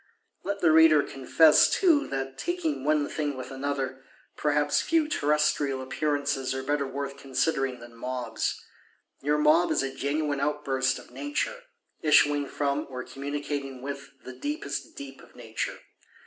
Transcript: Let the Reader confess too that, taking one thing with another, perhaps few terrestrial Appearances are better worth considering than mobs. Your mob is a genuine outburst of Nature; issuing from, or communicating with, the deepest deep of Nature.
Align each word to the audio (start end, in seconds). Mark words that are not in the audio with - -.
Let 0.43 0.61
the 0.61 0.71
Reader 0.71 1.03
confess 1.03 1.69
too 1.69 2.07
that, 2.07 2.35
taking 2.35 2.83
one 2.83 3.07
thing 3.07 3.37
with 3.37 3.51
another, 3.51 4.03
perhaps 4.35 4.81
few 4.81 5.07
terrestrial 5.07 5.79
Appearances 5.79 6.55
are 6.55 6.63
better 6.63 6.87
worth 6.87 7.17
considering 7.17 7.79
than 7.79 7.93
mobs. 7.95 8.59
Your 9.21 9.37
mob 9.37 9.69
is 9.69 9.83
a 9.83 9.93
genuine 9.93 10.39
outburst 10.39 10.97
of 10.97 11.11
Nature; 11.11 11.61
issuing 12.01 12.47
from, 12.47 12.87
or 12.89 13.03
communicating 13.03 13.83
with, 13.83 14.09
the 14.23 14.33
deepest 14.33 14.95
deep 14.95 15.21
of 15.21 15.35
Nature. 15.35 15.77